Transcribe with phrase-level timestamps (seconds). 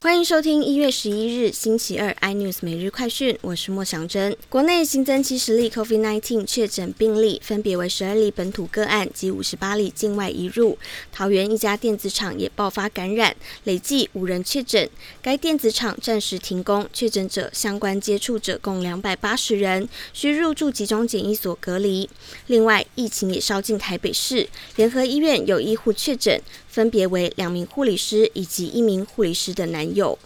[0.00, 4.34] 欢迎收听一月十一日星期二 iNews 每日快讯，我是莫祥珍。
[4.48, 10.78] 国内新增七十例 COVID-19 确诊病例，分别为十二例本土个案及五十八例境外移入。
[11.12, 13.34] 桃园一家电子厂也爆发感染，
[13.64, 14.88] 累计五人确诊。
[15.20, 22.08] 该电子厂暂时停工，确诊者相关接触者共两百八十人，需入住集中检疫所隔离。
[22.46, 30.16] 另外，疫情也烧进台北市，联合医院有医护确诊，分别为两名护理师以及一名护理师的男右。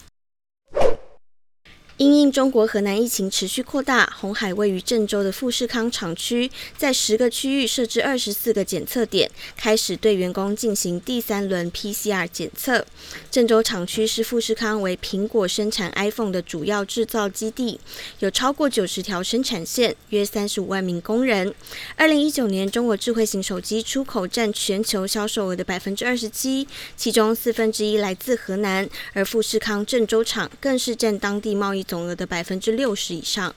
[2.03, 12.85] 因应中国河南疫情持续扩大，红海位于郑州的富士康厂区，在十个区域设置二十四个检测点，开始对员工进行第三轮 PCR 检测。
[13.31, 17.79] 郑州厂区是富士康为苹果生产 iPhone 的主要制造基地，
[18.19, 21.55] 有超过九十条生产线，约三十五万名工人。
[21.95, 26.67] 二零一九年，中国智慧型手机出口占全球销售额的百分之二十七，
[26.97, 31.87] 其中四分之一来自河南，而富士康郑州厂更是占当地贸易。
[31.93, 33.55] 总额的百分之六十以上。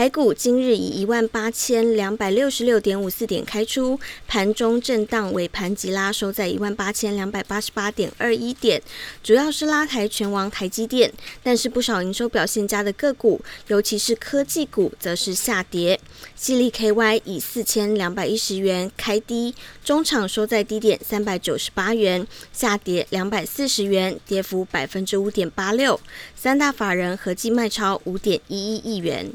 [0.00, 8.80] 台股今日以一万八千两百六十六点五四点开出，盘中震荡，尾盘急拉，收在一万八千两百八十八点二一点，
[9.22, 16.00] 主要是拉抬全王台积电，但是不少营收表现佳的个股，尤其是科技股，则是下跌。
[16.34, 19.54] 西利 KY 以四千两百一十元开低，
[19.84, 26.00] 中场收在低点三百九十八元，下跌两百四十元，跌幅百分之五点八六，
[26.34, 29.30] 三大法人合计卖超五点一一亿元。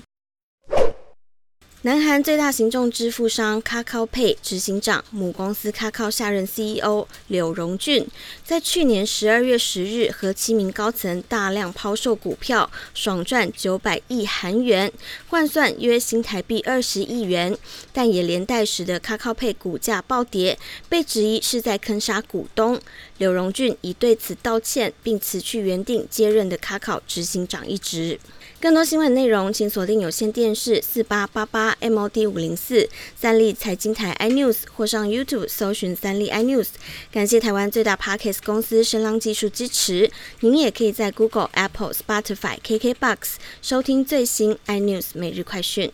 [1.85, 8.07] 南韩最大行动支付商 Kakao Pay 执行长、母公司 Kakao 下任 CEO 柳荣俊，
[8.43, 14.91] 在去年十二月十日和七名高层大量抛售股票，爽赚九百亿韩元，
[15.29, 17.55] 换算约新台币二十亿元，
[17.93, 20.57] 但也连带使得 Kakao Pay 股价暴跌，
[20.89, 22.81] 被质疑是在坑杀股东。
[23.19, 28.19] 柳荣俊已对此道歉，并辞去原定接任的 Kakao 执行长一职。
[28.59, 36.67] 更多新闻内容，请锁定有线电视四八八 MOD 五零四三立财经台 iNews，或上 YouTube 搜寻三立 iNews。
[37.11, 40.11] 感谢台湾最大 Podcast 公司声浪技术支持。
[40.39, 45.91] 您也可以在 Google、Apple、Spotify、KKBox 收听最新 iNews 每日快讯。